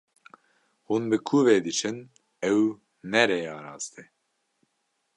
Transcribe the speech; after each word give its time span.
Hûn 0.87 1.03
bi 1.09 1.17
ku 1.27 1.37
ve 1.45 1.55
diçin, 1.65 1.97
ew 2.51 2.63
ne 3.11 3.21
rêya 3.29 3.55
rast 3.63 3.93
e. 4.03 4.03